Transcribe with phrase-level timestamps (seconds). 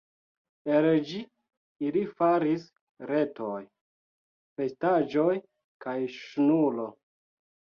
[0.75, 1.19] El ĝi
[1.89, 2.65] ili faris
[3.11, 3.59] retoj,
[4.63, 5.37] vestaĵoj,
[5.87, 6.89] kaj ŝnuro.